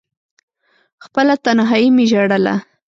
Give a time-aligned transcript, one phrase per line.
[1.05, 2.55] خپله تنهايي مې ژړله…